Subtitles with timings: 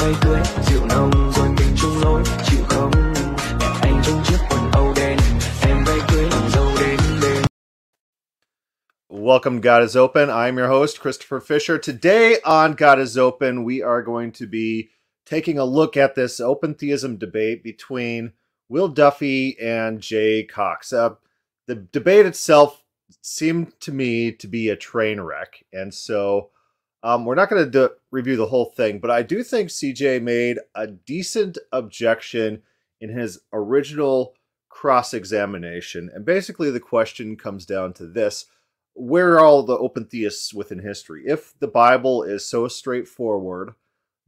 [0.00, 2.90] cưới rượu nồng rồi mình chung lối chịu không
[3.82, 5.18] anh trong chiếc quần âu đen
[5.62, 7.44] em cưới dâu đến bên
[9.08, 10.28] Welcome, God is Open.
[10.28, 11.78] I'm your host, Christopher Fisher.
[11.78, 14.88] Today on God is Open, we are going to be
[15.26, 18.32] taking a look at this open theism debate between
[18.68, 20.92] Will Duffy and Jay Cox.
[20.92, 21.10] Uh,
[21.66, 22.82] the debate itself
[23.22, 26.50] seemed to me to be a train wreck, and so
[27.02, 30.22] um, we're not going to do- review the whole thing, but I do think CJ
[30.22, 32.62] made a decent objection
[33.00, 34.34] in his original
[34.68, 36.10] cross examination.
[36.14, 38.46] And basically, the question comes down to this
[38.94, 41.24] where are all the open theists within history?
[41.26, 43.74] If the Bible is so straightforward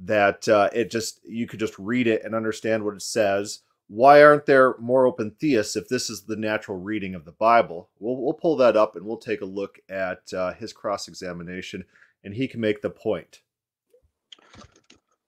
[0.01, 4.23] that uh, it just you could just read it and understand what it says, why
[4.23, 7.91] aren't there more open theists if this is the natural reading of the Bible?
[7.99, 11.85] We'll we'll pull that up and we'll take a look at uh, his cross examination,
[12.25, 13.41] and he can make the point.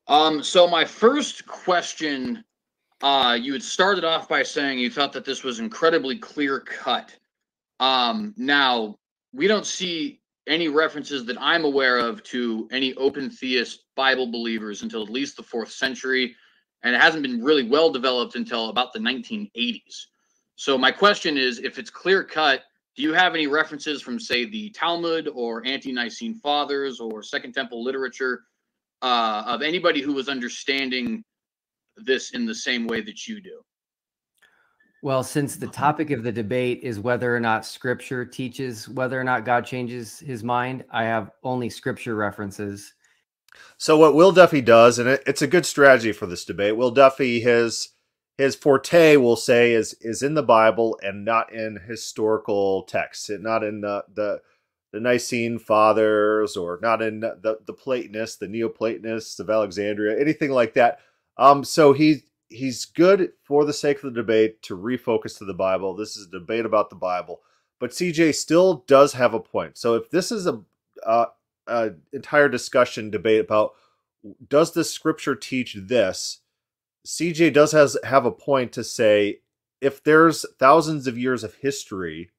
[0.06, 2.45] Um, so my first question,
[3.03, 7.17] uh, you had started off by saying you thought that this was incredibly clear cut.
[7.81, 8.98] Um, now
[9.33, 14.83] we don't see any references that I'm aware of to any open theist Bible believers
[14.83, 16.36] until at least the fourth century,
[16.83, 20.06] and it hasn't been really well developed until about the 1980s.
[20.56, 22.64] So my question is, if it's clear cut,
[22.97, 27.53] do you have any references from, say, the Talmud or ante Nicene Fathers or Second
[27.53, 28.45] Temple literature
[29.03, 31.25] uh, of anybody who was understanding
[31.97, 33.61] this in the same way that you do?
[35.03, 39.25] Well, since the topic of the debate is whether or not scripture teaches whether or
[39.25, 42.95] not God changes his mind, I have only scripture references.
[43.77, 46.77] So what Will Duffy does, and it, it's a good strategy for this debate.
[46.77, 47.91] Will Duffy his
[48.38, 53.42] his forte, we'll say, is is in the Bible and not in historical texts, and
[53.42, 54.40] not in the the,
[54.92, 60.74] the Nicene Fathers or not in the the Platonists, the Neoplatonists of Alexandria, anything like
[60.74, 61.00] that.
[61.36, 65.55] Um, so he he's good for the sake of the debate to refocus to the
[65.55, 65.94] Bible.
[65.94, 67.40] This is a debate about the Bible,
[67.78, 69.77] but CJ still does have a point.
[69.77, 70.61] So if this is a,
[71.05, 71.27] uh,
[71.67, 73.74] a entire discussion debate about
[74.48, 76.40] does the scripture teach this,
[77.07, 79.41] CJ does has have a point to say
[79.81, 82.31] if there's thousands of years of history,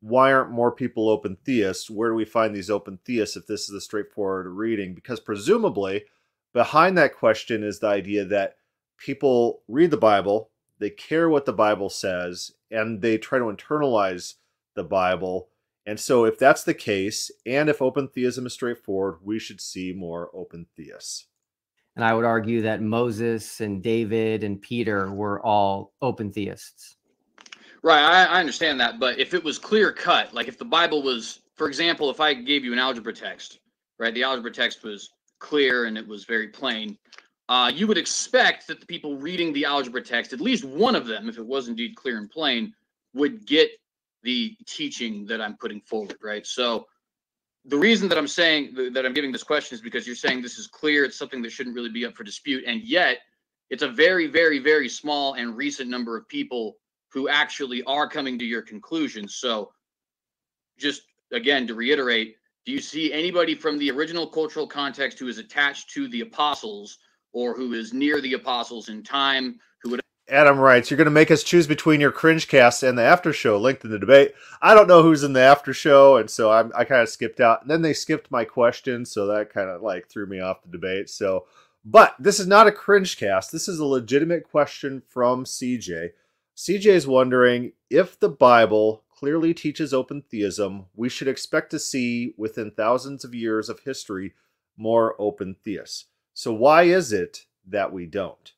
[0.00, 1.90] why aren't more people open theists?
[1.90, 4.94] Where do we find these open theists if this is a straightforward reading?
[4.94, 6.04] Because presumably
[6.54, 8.56] behind that question is the idea that
[8.96, 14.34] people read the Bible, they care what the Bible says, and they try to internalize
[14.74, 15.48] the Bible.
[15.84, 19.92] And so, if that's the case, and if open theism is straightforward, we should see
[19.92, 21.26] more open theists.
[21.96, 26.96] And I would argue that Moses and David and Peter were all open theists.
[27.82, 31.02] Right, I, I understand that, but if it was clear cut, like if the Bible
[31.02, 33.60] was, for example, if I gave you an algebra text,
[33.98, 36.98] right, the algebra text was clear and it was very plain,
[37.48, 41.06] uh, you would expect that the people reading the algebra text, at least one of
[41.06, 42.72] them, if it was indeed clear and plain,
[43.14, 43.70] would get
[44.22, 46.46] the teaching that I'm putting forward, right?
[46.46, 46.86] So
[47.66, 50.58] the reason that I'm saying that I'm giving this question is because you're saying this
[50.58, 53.18] is clear, it's something that shouldn't really be up for dispute, and yet
[53.68, 56.76] it's a very, very, very small and recent number of people
[57.12, 59.28] who actually are coming to your conclusion.
[59.28, 59.72] So
[60.78, 65.38] just again to reiterate, do you see anybody from the original cultural context who is
[65.38, 66.98] attached to the apostles
[67.32, 69.58] or who is near the apostles in time
[70.30, 73.32] Adam writes, You're going to make us choose between your cringe cast and the after
[73.32, 74.34] show linked in the debate.
[74.62, 77.40] I don't know who's in the after show, and so I'm, I kind of skipped
[77.40, 77.62] out.
[77.62, 80.70] And then they skipped my question, so that kind of like threw me off the
[80.70, 81.10] debate.
[81.10, 81.46] So,
[81.84, 83.52] but this is not a cringe cast.
[83.52, 86.10] This is a legitimate question from CJ.
[86.56, 92.34] CJ is wondering if the Bible clearly teaches open theism, we should expect to see
[92.36, 94.34] within thousands of years of history
[94.76, 96.06] more open theists.
[96.32, 98.52] So, why is it that we don't?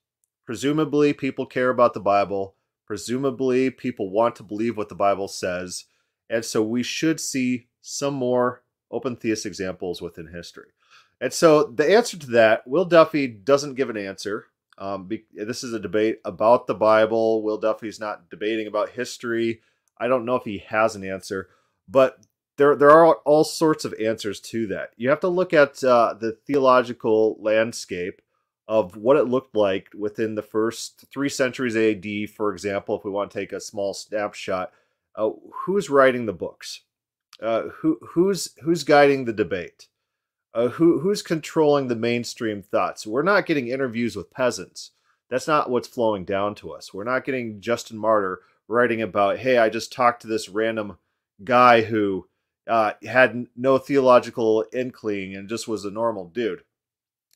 [0.44, 2.56] Presumably, people care about the Bible.
[2.86, 5.84] Presumably, people want to believe what the Bible says.
[6.28, 10.70] And so, we should see some more open theist examples within history.
[11.20, 14.46] And so, the answer to that, Will Duffy doesn't give an answer.
[14.78, 17.42] Um, be, this is a debate about the Bible.
[17.42, 19.60] Will Duffy's not debating about history.
[19.98, 21.48] I don't know if he has an answer,
[21.88, 22.18] but
[22.56, 24.90] there there are all sorts of answers to that.
[24.96, 28.20] You have to look at uh, the theological landscape
[28.72, 32.96] of what it looked like within the first three centuries AD, for example.
[32.96, 34.72] If we want to take a small snapshot,
[35.14, 36.80] uh, who's writing the books?
[37.42, 39.88] Uh, who who's who's guiding the debate?
[40.54, 43.06] Uh, who who's controlling the mainstream thoughts?
[43.06, 44.92] We're not getting interviews with peasants.
[45.28, 46.94] That's not what's flowing down to us.
[46.94, 50.96] We're not getting Justin Martyr writing about, hey, I just talked to this random
[51.44, 52.26] guy who
[52.66, 56.64] uh, had no theological inkling and just was a normal dude.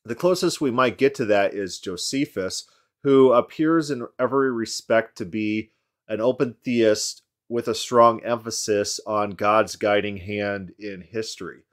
[0.07, 2.63] The closest we might get to that is Josephus,
[3.03, 5.71] who appears in every respect to be
[6.07, 11.63] an open theist with a strong emphasis on God's guiding hand in history.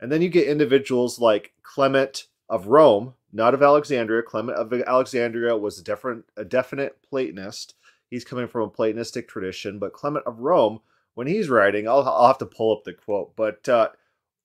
[0.00, 4.22] And then you get individuals like Clement of Rome, not of Alexandria.
[4.22, 7.74] Clement of Alexandria was a different, a definite Platonist.
[8.08, 10.80] He's coming from a Platonistic tradition, but Clement of Rome,
[11.12, 13.90] when he's writing, I'll, I'll have to pull up the quote, but uh,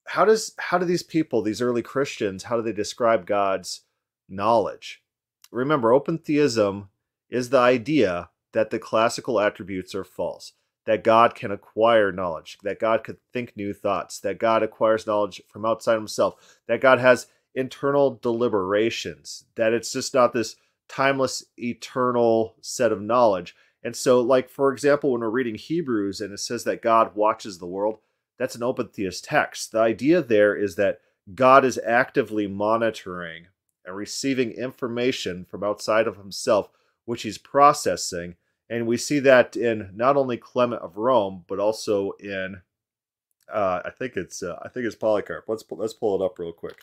[0.08, 3.82] how does how do these people, these early Christians, how do they describe God's
[4.30, 5.04] knowledge?
[5.52, 6.90] Remember, open theism
[7.30, 10.54] is the idea that the classical attributes are false,
[10.86, 15.42] that God can acquire knowledge, that God could think new thoughts, that God acquires knowledge
[15.48, 20.56] from outside himself, that God has internal deliberations, that it's just not this
[20.88, 23.56] timeless, eternal set of knowledge.
[23.84, 27.58] And so, like, for example, when we're reading Hebrews and it says that God watches
[27.58, 28.00] the world,
[28.38, 29.72] that's an open theist text.
[29.72, 31.00] The idea there is that
[31.34, 33.48] God is actively monitoring
[33.86, 36.70] and receiving information from outside of himself,
[37.06, 38.36] which he's processing.
[38.70, 42.62] And we see that in not only Clement of Rome, but also in
[43.52, 45.46] uh, I think it's uh, I think it's Polycarp.
[45.48, 46.82] Let's let's pull it up real quick.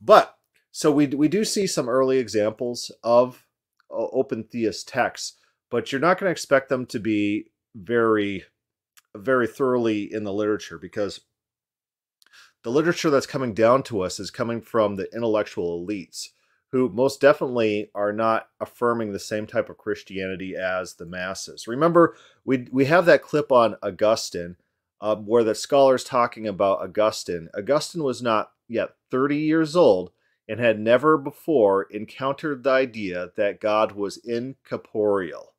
[0.00, 0.36] But
[0.72, 3.44] so we we do see some early examples of
[3.90, 5.34] uh, open theist texts,
[5.70, 8.44] but you're not going to expect them to be very
[9.16, 11.20] very thoroughly in the literature because
[12.62, 16.30] the literature that's coming down to us is coming from the intellectual elites
[16.72, 21.68] who most definitely are not affirming the same type of Christianity as the masses.
[21.68, 24.56] Remember, we we have that clip on Augustine
[25.00, 27.48] um, where the scholars talking about Augustine.
[27.56, 30.10] Augustine was not yet 30 years old
[30.48, 35.54] and had never before encountered the idea that God was incorporeal.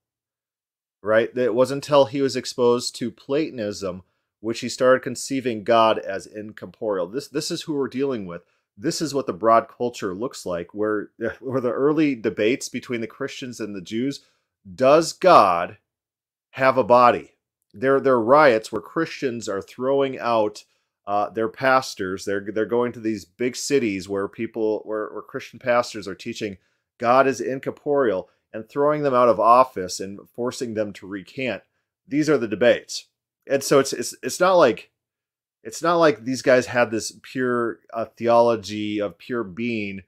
[1.07, 1.35] Right?
[1.37, 4.03] It wasn't until he was exposed to Platonism
[4.39, 7.07] which he started conceiving God as incorporeal.
[7.07, 8.43] This this is who we're dealing with.
[8.77, 11.09] This is what the broad culture looks like, where
[11.39, 14.21] where the early debates between the Christians and the Jews,
[14.75, 15.77] does God
[16.51, 17.33] have a body?
[17.73, 20.63] There, there are riots where Christians are throwing out
[21.05, 22.25] uh, their pastors.
[22.25, 26.57] They're they're going to these big cities where people where, where Christian pastors are teaching
[26.99, 31.63] God is incorporeal and throwing them out of office and forcing them to recant.
[32.07, 33.07] These are the debates,
[33.49, 34.91] and so it's it's it's not like
[35.63, 40.03] it's not like these guys had this pure uh, theology of pure being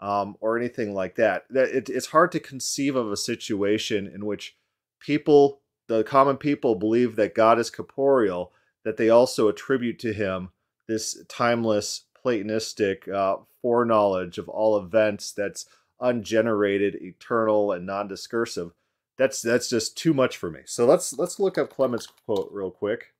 [0.00, 1.44] um, or anything like that.
[1.50, 4.56] That it, it's hard to conceive of a situation in which
[5.00, 8.52] people, the common people, believe that God is corporeal
[8.84, 10.50] that they also attribute to him
[10.88, 15.66] this timeless Platonistic uh, foreknowledge of all events that's
[16.02, 18.72] ungenerated, eternal, and non-discursive.
[19.16, 20.60] That's that's just too much for me.
[20.66, 23.14] So let's let's look up Clement's quote real quick,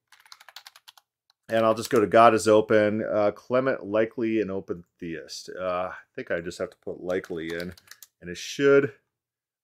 [1.48, 3.04] and I'll just go to God is open.
[3.04, 5.50] Uh, Clement likely an open theist.
[5.58, 7.72] Uh, I think I just have to put likely in,
[8.20, 8.92] and it should.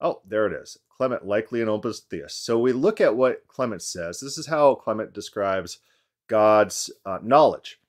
[0.00, 0.78] Oh, there it is.
[0.96, 2.44] Clement likely an open theist.
[2.44, 4.20] So we look at what Clement says.
[4.20, 5.78] This is how Clement describes
[6.28, 7.80] God's uh, knowledge.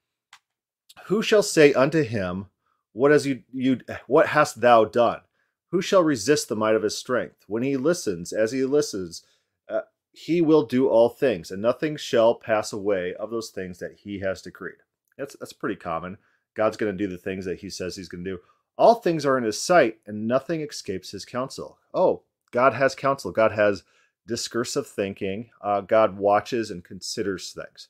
[1.05, 2.47] Who shall say unto him,
[2.99, 5.21] What has you, you what hast thou done?
[5.71, 7.45] Who shall resist the might of his strength?
[7.47, 9.23] When he listens, as he listens,
[9.69, 13.99] uh, he will do all things, and nothing shall pass away of those things that
[14.03, 14.79] he has decreed.
[15.17, 16.17] That's that's pretty common.
[16.57, 18.39] God's going to do the things that he says he's going to do.
[18.77, 21.77] All things are in his sight, and nothing escapes his counsel.
[21.93, 23.31] Oh, God has counsel.
[23.31, 23.83] God has
[24.27, 25.51] discursive thinking.
[25.61, 27.87] Uh, God watches and considers things.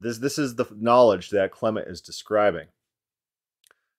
[0.00, 2.68] This, this is the knowledge that Clement is describing.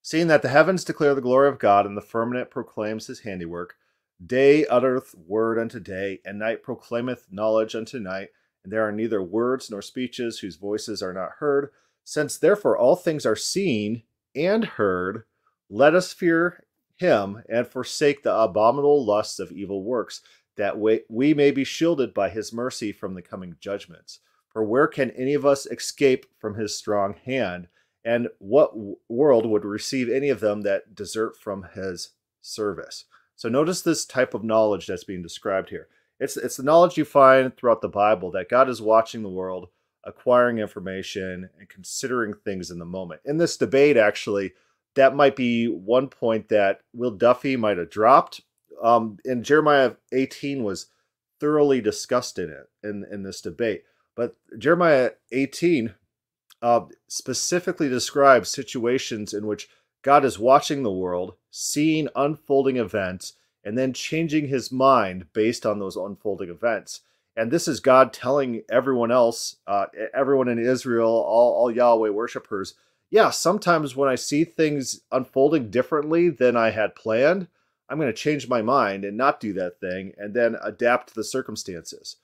[0.08, 3.76] Seeing that the heavens declare the glory of God, and the firmament proclaims his handiwork,
[4.26, 8.30] day uttereth word unto day, and night proclaimeth knowledge unto night,
[8.64, 11.72] and there are neither words nor speeches whose voices are not heard.
[12.06, 15.26] Since therefore all things are seen and heard,
[15.70, 16.64] let us fear
[16.96, 20.22] him and forsake the abominable lusts of evil works,
[20.56, 24.22] that we may be shielded by his mercy from the coming judgments.
[24.48, 27.68] For where can any of us escape from his strong hand?
[28.08, 28.72] And what
[29.10, 33.04] world would receive any of them that desert from his service?
[33.36, 35.90] So notice this type of knowledge that's being described here.
[36.18, 39.68] It's, it's the knowledge you find throughout the Bible that God is watching the world,
[40.06, 43.20] acquiring information, and considering things in the moment.
[43.26, 44.54] In this debate, actually,
[44.96, 48.40] that might be one point that Will Duffy might have dropped.
[48.82, 50.86] Um, and Jeremiah 18 was
[51.42, 53.84] thoroughly discussed in it in, in this debate.
[54.16, 55.94] But Jeremiah 18
[56.62, 59.70] uh, specifically describes situations in which
[60.02, 63.34] God is watching the world, seeing unfolding events,
[63.64, 67.02] and then changing his mind based on those unfolding events.
[67.36, 72.76] And this is God telling everyone else, uh, everyone in Israel, all, all Yahweh worshippers,
[73.10, 77.48] yeah, sometimes when I see things unfolding differently than I had planned,
[77.90, 81.16] I'm going to change my mind and not do that thing and then adapt to
[81.16, 82.18] the circumstances.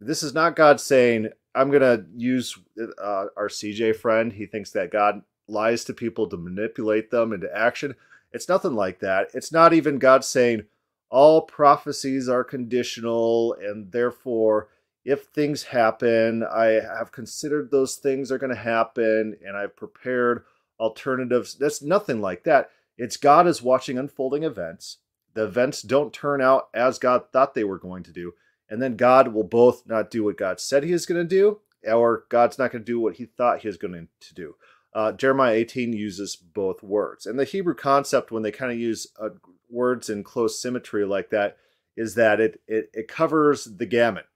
[0.00, 4.32] This is not God saying, I'm to use uh, our CJ friend.
[4.32, 7.94] He thinks that God lies to people to manipulate them into action.
[8.32, 9.28] It's nothing like that.
[9.34, 10.64] It's not even God saying,
[11.10, 14.68] all prophecies are conditional and therefore
[15.04, 20.44] if things happen, I have considered those things are going to happen and I've prepared
[20.78, 21.54] alternatives.
[21.54, 22.70] That's nothing like that.
[22.98, 24.98] It's God is watching unfolding events.
[25.32, 28.34] The events don't turn out as God thought they were going to do.
[28.70, 31.60] And then God will both not do what God said he is going to do,
[31.86, 34.56] or God's not going to do what he thought he was going to do.
[34.94, 37.26] Uh, Jeremiah 18 uses both words.
[37.26, 39.30] And the Hebrew concept, when they kind of use uh,
[39.70, 41.56] words in close symmetry like that,
[41.96, 44.26] is that it, it, it covers the gamut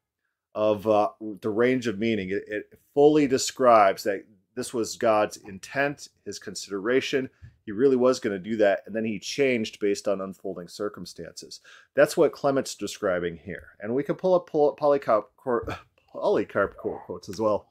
[0.54, 1.08] of uh,
[1.40, 2.30] the range of meaning.
[2.30, 4.24] It, it fully describes that
[4.54, 7.30] this was God's intent, his consideration.
[7.64, 11.60] He really was going to do that, and then he changed based on unfolding circumstances.
[11.94, 13.68] That's what Clement's describing here.
[13.80, 15.24] And we can pull up, Polycarp,
[16.12, 17.68] Polycarp quotes as well.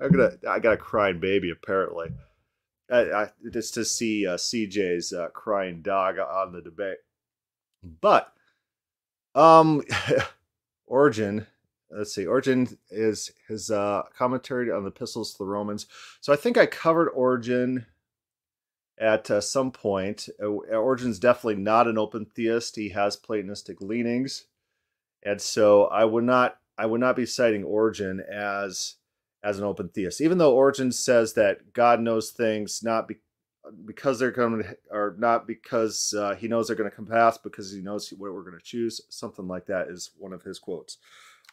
[0.00, 2.10] I'm gonna, I got a crying baby apparently.
[2.90, 6.98] I, I, just to see uh, CJ's uh, crying dog on the debate.
[8.00, 8.32] But
[9.34, 9.82] um,
[10.86, 11.46] Origen
[11.90, 15.86] let's see Origen is his uh commentary on the epistles to the romans
[16.20, 17.84] so i think i covered origen
[19.00, 20.28] at uh, some point.
[20.42, 22.76] Uh, origen's definitely not an open theist.
[22.76, 24.46] He has platonistic leanings.
[25.22, 28.96] And so i would not i would not be citing origen as
[29.42, 30.20] as an open theist.
[30.20, 33.16] Even though origen says that god knows things not be,
[33.84, 37.72] because they're coming or not because uh, he knows they're going to come past because
[37.72, 40.98] he knows what we're going to choose something like that is one of his quotes.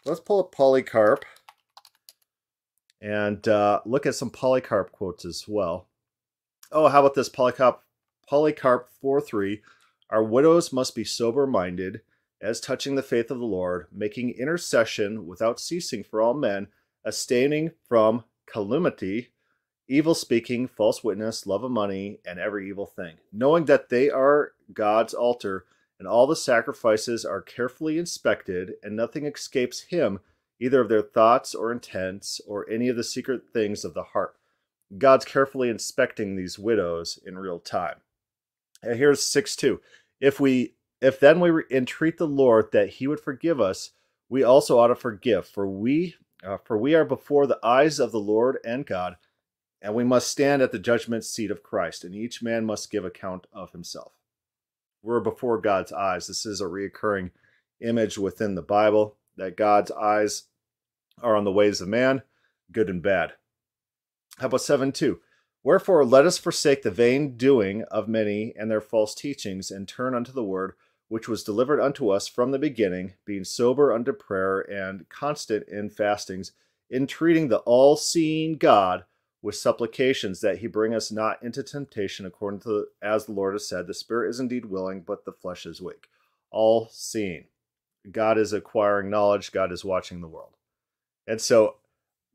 [0.05, 1.25] Let's pull up Polycarp.
[3.01, 5.89] And uh, look at some Polycarp quotes as well.
[6.77, 7.83] Oh, how about this Polycarp
[8.27, 9.61] Polycarp 4:3?
[10.09, 12.01] Our widows must be sober-minded
[12.41, 16.67] as touching the faith of the Lord, making intercession without ceasing for all men,
[17.05, 19.29] abstaining from calumny,
[19.87, 24.51] evil speaking, false witness, love of money, and every evil thing, knowing that they are
[24.73, 25.65] God's altar
[25.97, 30.19] and all the sacrifices are carefully inspected, and nothing escapes him,
[30.59, 34.35] either of their thoughts or intents, or any of the secret things of the heart.
[34.97, 37.97] God's carefully inspecting these widows in real time.
[38.81, 39.81] And here's 6 2.
[40.19, 43.91] If we if then we entreat the Lord that he would forgive us,
[44.29, 48.11] we also ought to forgive, for we uh, for we are before the eyes of
[48.11, 49.17] the Lord and God,
[49.81, 53.05] and we must stand at the judgment seat of Christ, and each man must give
[53.05, 54.13] account of himself
[55.05, 56.27] we're before God's eyes.
[56.27, 57.31] This is a reoccurring
[57.79, 60.45] image within the Bible that God's eyes
[61.21, 62.23] are on the ways of man,
[62.71, 63.33] good and bad.
[64.39, 65.19] How about 7 2?
[65.63, 70.13] Wherefore, let us forsake the vain doing of many and their false teachings, and turn
[70.13, 70.73] unto the word
[71.07, 75.89] which was delivered unto us from the beginning, being sober unto prayer and constant in
[75.89, 76.51] fastings,
[76.91, 79.05] entreating the all seeing God
[79.41, 83.67] with supplications that he bring us not into temptation according to as the Lord has
[83.67, 86.07] said, the spirit is indeed willing, but the flesh is weak.
[86.49, 87.45] All seeing.
[88.11, 90.55] God is acquiring knowledge, God is watching the world.
[91.27, 91.75] And so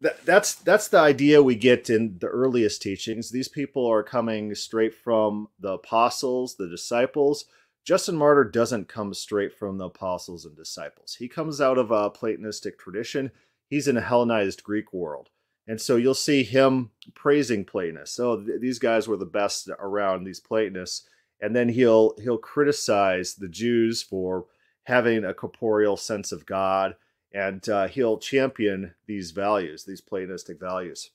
[0.01, 3.31] that, that's that's the idea we get in the earliest teachings.
[3.31, 7.45] These people are coming straight from the apostles, the disciples.
[7.85, 11.17] Justin Martyr doesn't come straight from the apostles and disciples.
[11.19, 13.31] He comes out of a Platonistic tradition.
[13.69, 15.31] He's in a Hellenized Greek world.
[15.67, 18.17] And so you'll see him praising Platonists.
[18.17, 21.09] So th- these guys were the best around these Platonists.
[21.41, 24.47] And then he'll he'll criticize the Jews for
[24.85, 26.97] having a corporeal sense of God,
[27.33, 31.11] and uh, he'll champion these values, these Platonistic values.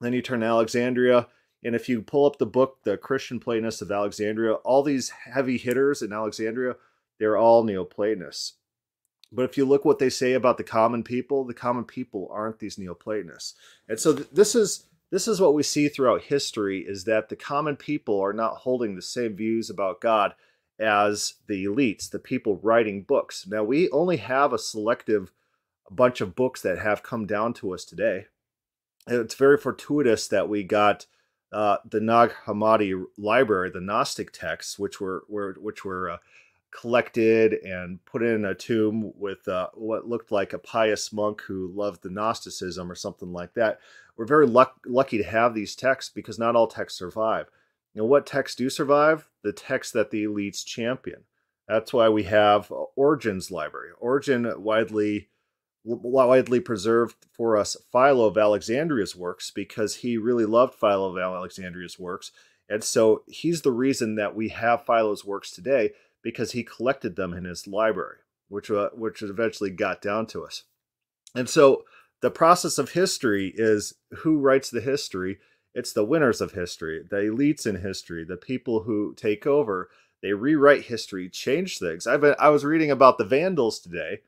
[0.00, 1.28] Then you turn to Alexandria,
[1.64, 5.58] and if you pull up the book, The Christian Platonists of Alexandria, all these heavy
[5.58, 6.76] hitters in Alexandria,
[7.18, 8.54] they're all Neoplatonists.
[9.32, 12.58] But if you look what they say about the common people, the common people aren't
[12.58, 13.54] these Neoplatonists.
[13.88, 17.36] And so th- this is this is what we see throughout history is that the
[17.36, 20.34] common people are not holding the same views about God
[20.80, 23.46] as the elites, the people writing books.
[23.46, 25.30] Now we only have a selective
[25.90, 28.26] bunch of books that have come down to us today.
[29.06, 31.06] And it's very fortuitous that we got
[31.52, 36.16] uh, the Nag Hammadi library, the Gnostic texts, which were, were which were uh,
[36.72, 41.68] collected and put in a tomb with uh, what looked like a pious monk who
[41.74, 43.78] loved the Gnosticism or something like that.
[44.16, 47.46] We're very luck- lucky to have these texts because not all texts survive.
[47.94, 49.30] Know, what texts do survive?
[49.42, 51.24] The texts that the elites champion.
[51.66, 53.90] That's why we have Origen's library.
[53.98, 55.28] Origen widely
[55.86, 61.98] widely preserved for us Philo of Alexandria's works because he really loved Philo of Alexandria's
[61.98, 62.32] works.
[62.68, 67.32] And so he's the reason that we have Philo's works today because he collected them
[67.32, 70.64] in his library, which, uh, which eventually got down to us.
[71.34, 71.84] And so
[72.20, 75.38] the process of history is who writes the history?
[75.74, 79.90] It's the winners of history, the elites in history, the people who take over.
[80.22, 82.06] They rewrite history, change things.
[82.06, 84.20] I've I was reading about the Vandals today.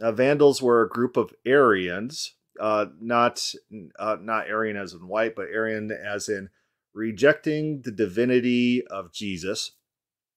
[0.00, 3.44] Uh, Vandals were a group of Arians, uh, not
[3.98, 6.50] uh, not Aryan as in white, but Arian as in
[6.94, 9.72] rejecting the divinity of Jesus.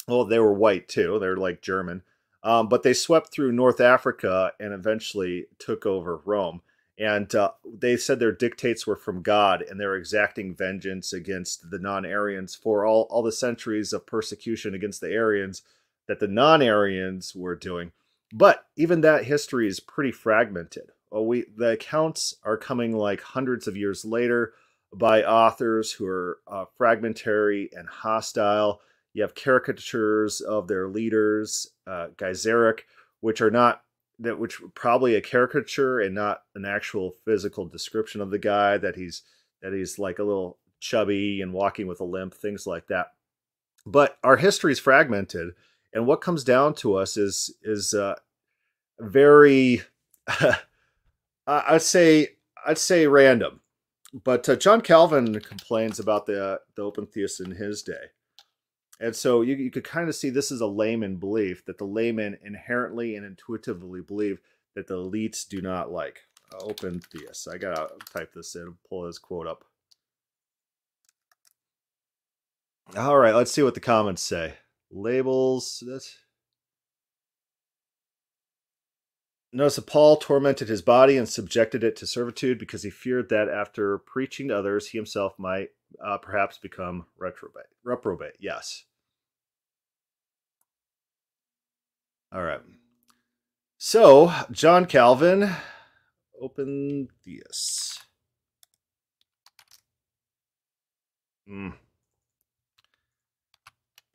[0.07, 1.17] Well, they were white too.
[1.19, 2.03] They're like German.
[2.43, 6.61] Um, but they swept through North Africa and eventually took over Rome.
[6.99, 11.79] And uh, they said their dictates were from God and they're exacting vengeance against the
[11.79, 15.63] non Arians for all, all the centuries of persecution against the Arians
[16.07, 17.93] that the non Arians were doing.
[18.35, 20.89] But even that history is pretty fragmented.
[21.11, 24.53] Well, we the accounts are coming like hundreds of years later
[24.91, 28.81] by authors who are uh, fragmentary and hostile.
[29.13, 32.07] You have caricatures of their leaders, uh,
[33.21, 33.83] which are not
[34.17, 38.95] that which probably a caricature and not an actual physical description of the guy that
[38.95, 39.21] he's
[39.61, 43.11] that he's like a little chubby and walking with a limp, things like that.
[43.85, 45.53] But our history is fragmented,
[45.93, 48.15] and what comes down to us is is uh,
[48.99, 49.81] very,
[51.47, 52.29] I'd say
[52.65, 53.61] I'd say random.
[54.23, 58.11] But uh, John Calvin complains about the the open theists in his day.
[58.99, 61.85] And so you, you could kind of see this is a layman belief that the
[61.85, 64.39] laymen inherently and intuitively believe
[64.75, 66.21] that the elites do not like.
[66.61, 67.47] open theists.
[67.47, 69.65] I gotta type this in, pull this quote up.
[72.97, 74.55] All right, let's see what the comments say.
[74.93, 75.83] Labels.
[75.85, 76.17] That's
[79.55, 83.47] Notice that Paul tormented his body and subjected it to servitude because he feared that
[83.49, 85.69] after preaching to others, he himself might
[86.03, 87.67] uh, perhaps become reprobate.
[87.83, 88.85] Reprobate, yes.
[92.31, 92.61] All right.
[93.77, 95.51] So, John Calvin,
[96.41, 97.99] open theists.
[101.47, 101.73] Mm.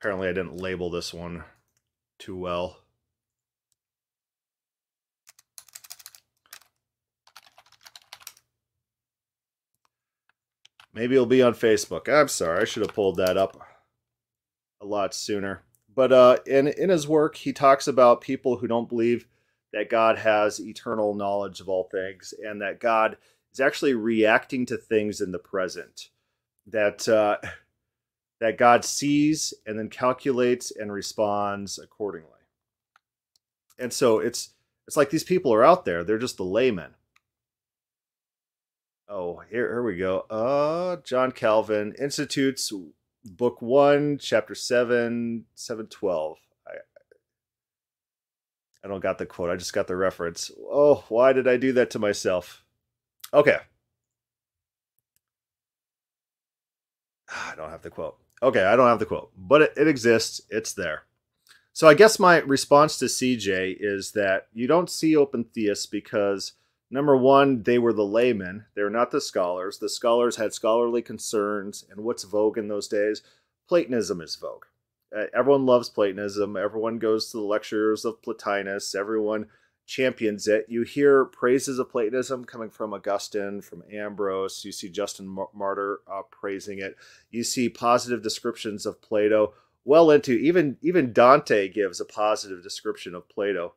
[0.01, 1.45] Apparently, I didn't label this one
[2.19, 2.79] too well.
[10.95, 12.09] Maybe it'll be on Facebook.
[12.09, 13.61] I'm sorry, I should have pulled that up
[14.81, 15.63] a lot sooner.
[15.95, 19.27] But uh, in in his work, he talks about people who don't believe
[19.73, 23.17] that God has eternal knowledge of all things, and that God
[23.53, 26.11] is actually reacting to things in the present.
[26.67, 27.39] That uh,
[28.41, 32.31] that God sees and then calculates and responds accordingly.
[33.79, 34.51] And so it's
[34.87, 36.95] it's like these people are out there; they're just the laymen.
[39.09, 40.21] Oh, here, here we go.
[40.31, 42.73] Uh, John Calvin institutes
[43.25, 46.39] book one, chapter seven, seven twelve.
[46.67, 46.73] I
[48.85, 49.51] I don't got the quote.
[49.51, 50.51] I just got the reference.
[50.59, 52.65] Oh, why did I do that to myself?
[53.33, 53.59] Okay.
[57.29, 58.19] I don't have the quote.
[58.43, 60.41] Okay, I don't have the quote, but it, it exists.
[60.51, 61.03] It's there.
[61.73, 66.53] So I guess my response to CJ is that you don't see open theists because
[66.91, 68.65] Number one, they were the laymen.
[68.75, 69.79] They're not the scholars.
[69.79, 71.85] The scholars had scholarly concerns.
[71.91, 73.23] And what's vogue in those days?
[73.69, 74.65] Platonism is vogue.
[75.15, 76.57] Uh, everyone loves Platonism.
[76.57, 78.95] Everyone goes to the lectures of Plotinus.
[78.95, 79.47] Everyone
[79.89, 80.67] champions it.
[80.69, 84.65] You hear praises of Platonism coming from Augustine, from Ambrose.
[84.65, 86.95] You see Justin Martyr uh, praising it.
[87.31, 89.55] You see positive descriptions of Plato.
[89.85, 93.75] Well into even even Dante gives a positive description of Plato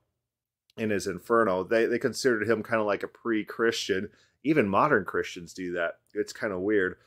[0.78, 1.63] in his Inferno.
[1.63, 4.10] They they considered him kind of like a pre-Christian.
[4.43, 6.00] Even modern Christians do that.
[6.13, 6.97] It's kind of weird,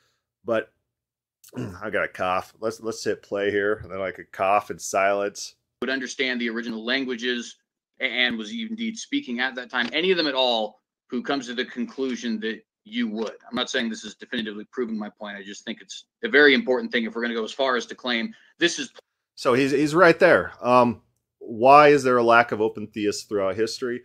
[0.44, 0.72] but
[1.56, 2.54] I got a cough.
[2.58, 5.56] Let's let's hit play here, and then I could cough in silence.
[5.82, 7.56] Would understand the original languages
[8.00, 9.88] and was indeed speaking at that time.
[9.92, 13.36] Any of them at all who comes to the conclusion that you would.
[13.48, 15.36] I'm not saying this is definitively proving my point.
[15.36, 17.76] I just think it's a very important thing if we're going to go as far
[17.76, 18.90] as to claim this is.
[19.36, 20.52] So he's he's right there.
[20.60, 21.02] Um,
[21.38, 24.02] why is there a lack of open theists throughout history?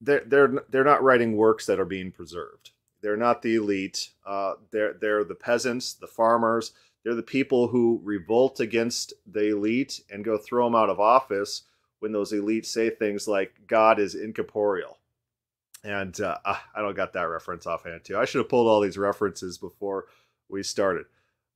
[0.00, 2.70] They're they're they're not writing works that are being preserved.
[3.00, 4.10] They're not the elite.
[4.26, 6.72] Uh, they're they're the peasants, the farmers.
[7.04, 11.62] They're the people who revolt against the elite and go throw them out of office
[12.00, 14.98] when those elites say things like God is incorporeal.
[15.82, 18.18] And uh, ah, I don't got that reference offhand too.
[18.18, 20.06] I should have pulled all these references before
[20.48, 21.06] we started.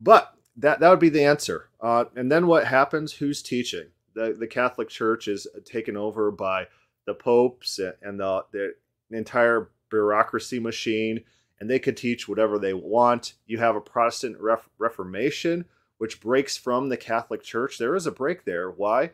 [0.00, 1.68] But that that would be the answer.
[1.80, 3.12] Uh, and then what happens?
[3.12, 3.88] Who's teaching?
[4.14, 6.68] the, the Catholic Church is taken over by
[7.06, 8.74] the popes and the, the
[9.10, 11.20] entire bureaucracy machine
[11.60, 13.34] and they can teach whatever they want.
[13.46, 15.66] You have a Protestant ref- Reformation,
[15.98, 17.78] which breaks from the Catholic Church.
[17.78, 18.70] There is a break there.
[18.70, 19.10] Why?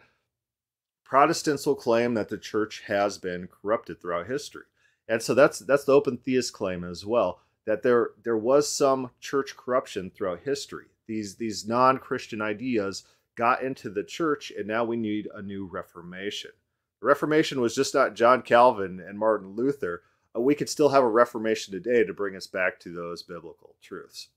[1.10, 4.62] Protestants will claim that the church has been corrupted throughout history.
[5.08, 9.10] And so that's that's the open theist claim as well that there there was some
[9.18, 10.86] church corruption throughout history.
[11.08, 13.02] These these non-Christian ideas
[13.34, 16.52] got into the church and now we need a new reformation.
[17.00, 20.02] The reformation was just not John Calvin and Martin Luther.
[20.38, 24.28] We could still have a reformation today to bring us back to those biblical truths.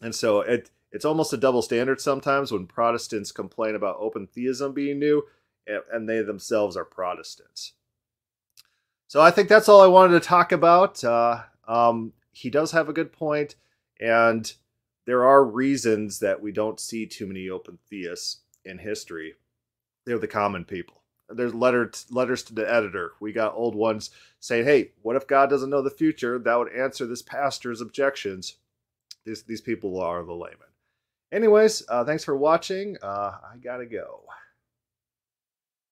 [0.00, 4.72] And so it it's almost a double standard sometimes when Protestants complain about open theism
[4.72, 5.26] being new
[5.92, 7.74] and they themselves are Protestants.
[9.06, 11.02] So I think that's all I wanted to talk about.
[11.02, 13.56] Uh, um, he does have a good point,
[14.00, 14.52] and
[15.06, 19.34] there are reasons that we don't see too many open theists in history.
[20.04, 21.02] They're the common people.
[21.30, 23.12] There's letter letters to the editor.
[23.20, 26.72] We got old ones saying, "Hey, what if God doesn't know the future?" That would
[26.72, 28.56] answer this pastor's objections.
[29.24, 30.68] These these people are the laymen.
[31.30, 32.96] Anyways, uh, thanks for watching.
[33.02, 34.24] Uh, I gotta go.